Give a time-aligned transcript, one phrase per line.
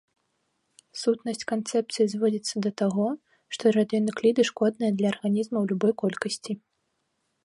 [1.01, 3.05] Сутнасць канцэпцыі зводзіцца да таго,
[3.57, 6.53] што радыенукліды шкодныя для арганізма ў любой колькасці.